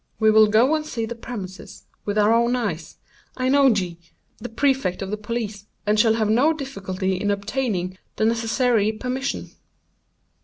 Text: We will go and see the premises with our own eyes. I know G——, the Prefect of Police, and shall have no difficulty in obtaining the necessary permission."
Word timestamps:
We 0.19 0.31
will 0.31 0.47
go 0.47 0.73
and 0.73 0.83
see 0.83 1.05
the 1.05 1.13
premises 1.13 1.83
with 2.05 2.17
our 2.17 2.33
own 2.33 2.55
eyes. 2.55 2.97
I 3.37 3.49
know 3.49 3.69
G——, 3.69 3.99
the 4.39 4.49
Prefect 4.49 5.03
of 5.03 5.21
Police, 5.21 5.67
and 5.85 5.99
shall 5.99 6.15
have 6.15 6.27
no 6.27 6.53
difficulty 6.53 7.21
in 7.21 7.29
obtaining 7.29 7.99
the 8.15 8.25
necessary 8.25 8.91
permission." 8.93 9.51